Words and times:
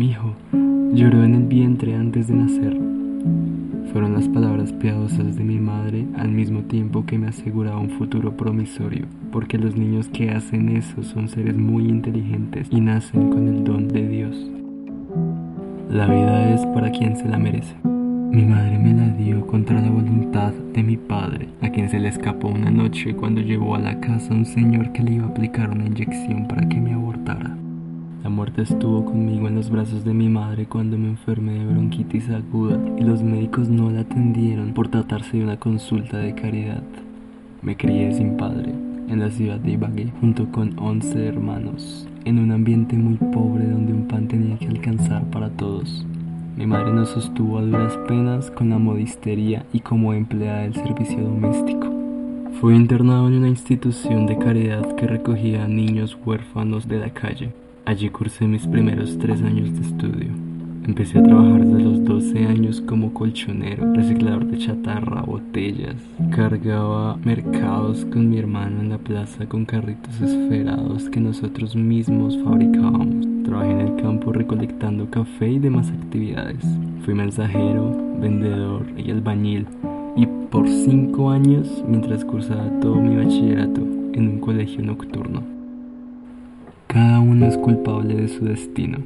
Mi 0.00 0.12
hijo 0.12 0.34
lloró 0.94 1.24
en 1.24 1.34
el 1.34 1.42
vientre 1.42 1.94
antes 1.94 2.26
de 2.26 2.34
nacer. 2.34 2.74
Fueron 3.92 4.14
las 4.14 4.28
palabras 4.28 4.72
piadosas 4.72 5.36
de 5.36 5.44
mi 5.44 5.58
madre 5.58 6.06
al 6.16 6.30
mismo 6.30 6.62
tiempo 6.62 7.04
que 7.04 7.18
me 7.18 7.28
aseguraba 7.28 7.78
un 7.78 7.90
futuro 7.90 8.34
promisorio, 8.34 9.04
porque 9.30 9.58
los 9.58 9.76
niños 9.76 10.08
que 10.08 10.30
hacen 10.30 10.70
eso 10.70 11.02
son 11.02 11.28
seres 11.28 11.54
muy 11.54 11.86
inteligentes 11.86 12.68
y 12.70 12.80
nacen 12.80 13.28
con 13.28 13.46
el 13.46 13.62
don 13.62 13.88
de 13.88 14.08
Dios. 14.08 14.50
La 15.90 16.06
vida 16.06 16.54
es 16.54 16.64
para 16.68 16.90
quien 16.92 17.14
se 17.18 17.28
la 17.28 17.36
merece. 17.36 17.76
Mi 17.84 18.46
madre 18.46 18.78
me 18.78 18.94
la 18.94 19.08
dio 19.10 19.46
contra 19.46 19.82
la 19.82 19.90
voluntad 19.90 20.54
de 20.72 20.82
mi 20.82 20.96
padre, 20.96 21.50
a 21.60 21.68
quien 21.68 21.90
se 21.90 22.00
le 22.00 22.08
escapó 22.08 22.48
una 22.48 22.70
noche 22.70 23.14
cuando 23.14 23.42
llevó 23.42 23.74
a 23.74 23.78
la 23.78 24.00
casa 24.00 24.32
un 24.32 24.46
señor 24.46 24.92
que 24.92 25.02
le 25.02 25.16
iba 25.16 25.26
a 25.26 25.28
aplicar 25.28 25.68
una 25.68 25.84
inyección 25.84 26.48
para 26.48 26.66
que 26.66 26.80
me 26.80 26.94
abortara. 26.94 27.54
La 28.22 28.28
muerte 28.28 28.60
estuvo 28.60 29.06
conmigo 29.06 29.48
en 29.48 29.54
los 29.54 29.70
brazos 29.70 30.04
de 30.04 30.12
mi 30.12 30.28
madre 30.28 30.66
cuando 30.66 30.98
me 30.98 31.08
enfermé 31.08 31.54
de 31.54 31.64
bronquitis 31.64 32.28
aguda 32.28 32.78
y 32.98 33.02
los 33.02 33.22
médicos 33.22 33.70
no 33.70 33.90
la 33.90 34.00
atendieron 34.00 34.74
por 34.74 34.88
tratarse 34.88 35.38
de 35.38 35.44
una 35.44 35.58
consulta 35.58 36.18
de 36.18 36.34
caridad. 36.34 36.82
Me 37.62 37.78
crié 37.78 38.12
sin 38.12 38.36
padre 38.36 38.74
en 39.08 39.20
la 39.20 39.30
ciudad 39.30 39.58
de 39.58 39.70
Ibagué 39.70 40.12
junto 40.20 40.52
con 40.52 40.78
11 40.78 41.28
hermanos, 41.28 42.06
en 42.26 42.38
un 42.38 42.52
ambiente 42.52 42.94
muy 42.94 43.16
pobre 43.16 43.64
donde 43.66 43.94
un 43.94 44.06
pan 44.06 44.28
tenía 44.28 44.58
que 44.58 44.68
alcanzar 44.68 45.24
para 45.30 45.48
todos. 45.48 46.04
Mi 46.58 46.66
madre 46.66 46.92
nos 46.92 47.08
sostuvo 47.08 47.56
a 47.56 47.62
duras 47.62 47.96
penas 48.06 48.50
con 48.50 48.68
la 48.68 48.78
modistería 48.78 49.64
y 49.72 49.80
como 49.80 50.12
empleada 50.12 50.60
del 50.60 50.74
servicio 50.74 51.22
doméstico. 51.22 51.88
Fui 52.60 52.76
internado 52.76 53.28
en 53.28 53.34
una 53.36 53.48
institución 53.48 54.26
de 54.26 54.36
caridad 54.36 54.94
que 54.96 55.06
recogía 55.06 55.64
a 55.64 55.68
niños 55.68 56.18
huérfanos 56.22 56.86
de 56.86 56.98
la 56.98 57.08
calle. 57.08 57.50
Allí 57.86 58.10
cursé 58.10 58.46
mis 58.46 58.66
primeros 58.66 59.18
tres 59.18 59.42
años 59.42 59.72
de 59.74 59.80
estudio. 59.80 60.28
Empecé 60.84 61.18
a 61.18 61.22
trabajar 61.22 61.64
desde 61.64 61.82
los 61.82 62.04
12 62.04 62.46
años 62.46 62.80
como 62.80 63.12
colchonero, 63.12 63.92
reciclador 63.94 64.46
de 64.46 64.58
chatarra, 64.58 65.22
botellas. 65.22 65.96
Cargaba 66.34 67.16
mercados 67.16 68.04
con 68.06 68.28
mi 68.28 68.38
hermano 68.38 68.80
en 68.80 68.90
la 68.90 68.98
plaza 68.98 69.46
con 69.46 69.64
carritos 69.64 70.20
esferados 70.20 71.08
que 71.10 71.20
nosotros 71.20 71.76
mismos 71.76 72.38
fabricábamos. 72.42 73.26
Trabajé 73.44 73.70
en 73.70 73.80
el 73.80 74.02
campo 74.02 74.32
recolectando 74.32 75.10
café 75.10 75.48
y 75.48 75.58
demás 75.58 75.90
actividades. 75.90 76.64
Fui 77.04 77.14
mensajero, 77.14 77.96
vendedor 78.20 78.86
y 78.96 79.10
albañil. 79.10 79.66
Y 80.16 80.26
por 80.50 80.68
cinco 80.68 81.30
años 81.30 81.84
mientras 81.86 82.24
cursaba 82.24 82.68
todo 82.80 82.96
mi 82.96 83.16
bachillerato 83.16 83.80
en 84.12 84.28
un 84.28 84.40
colegio 84.40 84.82
nocturno. 84.82 85.59
Cada 86.92 87.20
uno 87.20 87.46
es 87.46 87.56
culpable 87.56 88.16
de 88.16 88.26
su 88.26 88.44
destino. 88.44 88.98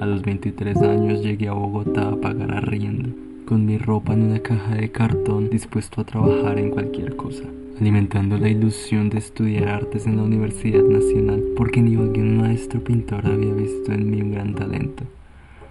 A 0.00 0.06
los 0.06 0.22
23 0.22 0.76
años 0.76 1.24
llegué 1.24 1.48
a 1.48 1.52
Bogotá 1.52 2.10
a 2.10 2.16
pagar 2.20 2.52
arriendo, 2.52 3.08
con 3.46 3.66
mi 3.66 3.78
ropa 3.78 4.12
en 4.12 4.30
una 4.30 4.38
caja 4.38 4.76
de 4.76 4.92
cartón 4.92 5.50
dispuesto 5.50 6.00
a 6.00 6.04
trabajar 6.04 6.56
en 6.56 6.70
cualquier 6.70 7.16
cosa, 7.16 7.42
alimentando 7.80 8.38
la 8.38 8.48
ilusión 8.48 9.10
de 9.10 9.18
estudiar 9.18 9.70
artes 9.70 10.06
en 10.06 10.18
la 10.18 10.22
Universidad 10.22 10.84
Nacional, 10.84 11.42
porque 11.56 11.82
ni 11.82 11.96
un 11.96 12.36
maestro 12.36 12.78
pintor 12.78 13.26
había 13.26 13.52
visto 13.52 13.90
en 13.90 14.08
mí 14.08 14.22
un 14.22 14.30
gran 14.30 14.54
talento. 14.54 15.02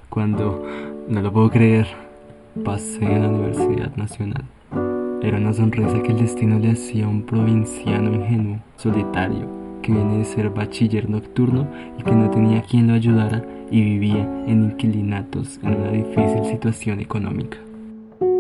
Cuando, 0.10 0.68
no 1.08 1.22
lo 1.22 1.32
puedo 1.32 1.50
creer, 1.50 1.88
pasé 2.66 3.06
en 3.06 3.22
la 3.22 3.30
Universidad 3.30 3.96
Nacional. 3.96 4.44
Era 5.22 5.38
una 5.38 5.54
sonrisa 5.54 6.04
que 6.04 6.12
el 6.12 6.18
destino 6.18 6.60
le 6.60 6.72
hacía 6.72 7.06
a 7.06 7.08
un 7.08 7.22
provinciano 7.22 8.14
ingenuo, 8.14 8.60
solitario, 8.76 9.63
que 9.84 9.92
viene 9.92 10.18
de 10.18 10.26
ser 10.26 10.50
bachiller 10.50 11.08
nocturno 11.08 11.68
y 12.00 12.04
que 12.04 12.16
no 12.16 12.32
tenía 12.32 12.64
quien 12.64 12.88
lo 12.88 12.96
ayudara 12.96 13.46
y 13.70 13.82
vivía 13.84 14.28
en 14.48 14.64
inquilinatos 14.64 15.60
en 15.62 15.76
una 15.76 15.92
difícil 15.92 16.46
situación 16.46 17.00
económica. 17.00 17.60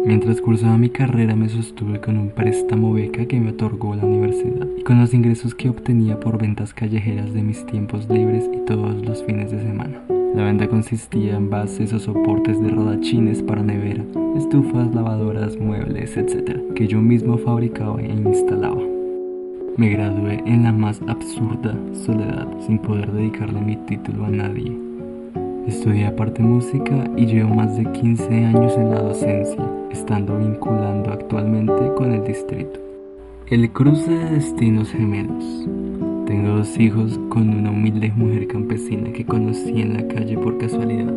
Mientras 0.06 0.42
cursaba 0.42 0.78
mi 0.78 0.90
carrera 0.90 1.36
me 1.36 1.48
sostuve 1.48 2.02
con 2.02 2.18
un 2.18 2.30
préstamo 2.30 2.92
beca 2.92 3.26
que 3.26 3.40
me 3.40 3.52
otorgó 3.52 3.96
la 3.96 4.06
universidad 4.06 4.68
y 4.78 4.84
con 4.84 5.00
los 5.00 5.14
ingresos 5.14 5.56
que 5.56 5.70
obtenía 5.70 6.20
por 6.20 6.38
ventas 6.38 6.74
callejeras 6.74 7.34
de 7.34 7.44
mis 7.44 7.66
tiempos 7.68 8.10
libres 8.10 8.50
y 8.52 8.58
todos 8.66 9.06
los 9.06 9.24
fines 9.24 9.52
de 9.52 9.62
semana. 9.62 10.02
La 10.36 10.44
venta 10.44 10.68
consistía 10.68 11.38
en 11.38 11.50
bases 11.50 11.94
o 11.94 12.00
soportes 12.00 12.60
de 12.60 12.70
rodachines 12.70 13.44
para 13.44 13.64
nevera, 13.64 14.04
estufas, 14.36 14.94
lavadoras, 14.94 15.58
muebles, 15.58 16.18
etc., 16.18 16.60
que 16.75 16.88
yo 16.88 17.00
mismo 17.02 17.38
fabricaba 17.38 18.02
e 18.02 18.08
instalaba. 18.08 18.93
Me 19.76 19.90
gradué 19.90 20.44
en 20.46 20.62
la 20.62 20.72
más 20.72 21.02
absurda 21.08 21.76
soledad, 22.06 22.48
sin 22.60 22.78
poder 22.78 23.12
dedicarle 23.12 23.60
mi 23.60 23.76
título 23.76 24.26
a 24.26 24.30
nadie. 24.30 24.72
Estudié 25.66 26.06
aparte 26.06 26.44
música 26.44 27.10
y 27.18 27.26
llevo 27.26 27.56
más 27.56 27.76
de 27.76 27.92
15 27.92 28.46
años 28.46 28.78
en 28.78 28.92
la 28.92 29.02
docencia, 29.02 29.68
estando 29.90 30.38
vinculando 30.38 31.12
actualmente 31.12 31.92
con 31.96 32.12
el 32.12 32.24
distrito. 32.24 32.80
El 33.48 33.72
cruce 33.72 34.12
de 34.12 34.30
destinos 34.30 34.92
gemelos. 34.92 35.68
Tengo 36.28 36.58
dos 36.58 36.78
hijos 36.78 37.20
con 37.30 37.50
una 37.50 37.72
humilde 37.72 38.14
mujer 38.16 38.48
campesina 38.48 39.12
que 39.12 39.26
conocí 39.26 39.82
en 39.82 39.96
la 39.96 40.08
calle 40.08 40.38
por 40.38 40.60
casualidad. 40.60 41.12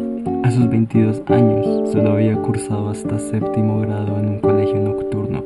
A 0.44 0.50
sus 0.50 0.66
22 0.70 1.22
años 1.26 1.92
solo 1.92 2.12
había 2.12 2.36
cursado 2.36 2.88
hasta 2.88 3.18
séptimo 3.18 3.80
grado 3.80 4.18
en 4.18 4.28
un 4.28 4.40
colegio 4.40 4.80
nocturno 4.80 5.45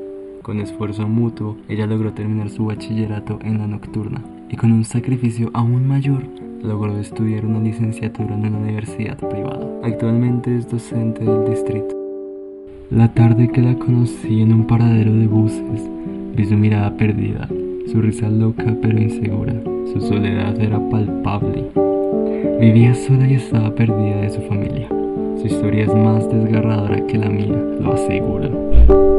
con 0.50 0.58
esfuerzo 0.58 1.06
mutuo, 1.06 1.56
ella 1.68 1.86
logró 1.86 2.12
terminar 2.12 2.50
su 2.50 2.66
bachillerato 2.66 3.38
en 3.44 3.58
la 3.58 3.68
nocturna 3.68 4.20
y 4.48 4.56
con 4.56 4.72
un 4.72 4.82
sacrificio 4.82 5.48
aún 5.54 5.86
mayor 5.86 6.24
logró 6.60 6.98
estudiar 6.98 7.46
una 7.46 7.60
licenciatura 7.60 8.34
en 8.34 8.46
una 8.46 8.58
universidad 8.58 9.16
privada. 9.16 9.64
Actualmente 9.84 10.56
es 10.56 10.68
docente 10.68 11.24
del 11.24 11.48
distrito. 11.48 11.94
La 12.90 13.14
tarde 13.14 13.46
que 13.46 13.62
la 13.62 13.76
conocí 13.76 14.42
en 14.42 14.52
un 14.52 14.66
paradero 14.66 15.12
de 15.12 15.28
buses, 15.28 15.88
vi 16.34 16.44
su 16.44 16.56
mirada 16.56 16.96
perdida, 16.96 17.46
su 17.86 18.02
risa 18.02 18.28
loca 18.28 18.74
pero 18.82 19.00
insegura. 19.00 19.54
Su 19.92 20.00
soledad 20.00 20.60
era 20.60 20.80
palpable. 20.90 21.66
Vivía 22.60 22.92
sola 22.96 23.28
y 23.28 23.34
estaba 23.34 23.72
perdida 23.72 24.22
de 24.22 24.30
su 24.30 24.40
familia. 24.48 24.88
Su 25.40 25.46
historia 25.46 25.84
es 25.84 25.94
más 25.94 26.28
desgarradora 26.28 27.06
que 27.06 27.18
la 27.18 27.28
mía, 27.28 27.54
lo 27.80 27.92
aseguro. 27.92 29.09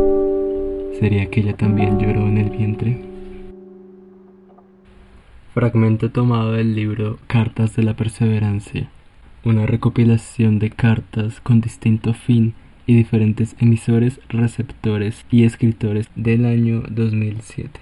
¿Sería 1.01 1.31
que 1.31 1.39
ella 1.39 1.57
también 1.57 1.97
lloró 1.97 2.27
en 2.27 2.37
el 2.37 2.51
vientre? 2.51 3.01
Fragmento 5.51 6.11
tomado 6.11 6.51
del 6.51 6.75
libro 6.75 7.17
Cartas 7.25 7.75
de 7.75 7.81
la 7.81 7.95
Perseverancia, 7.95 8.87
una 9.43 9.65
recopilación 9.65 10.59
de 10.59 10.69
cartas 10.69 11.41
con 11.41 11.59
distinto 11.59 12.13
fin 12.13 12.53
y 12.85 12.95
diferentes 12.95 13.55
emisores, 13.57 14.19
receptores 14.29 15.25
y 15.31 15.43
escritores 15.43 16.07
del 16.15 16.45
año 16.45 16.83
2007. 16.87 17.81